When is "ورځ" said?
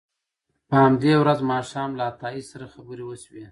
1.17-1.39